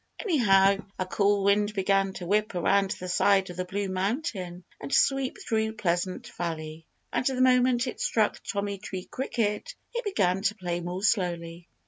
[0.19, 5.37] Anyhow, a cool wind began to whip around the side of Blue Mountain and sweep
[5.39, 6.87] through Pleasant Valley.
[7.13, 11.67] And the moment it struck Tommy Tree Cricket he began to play more slowly.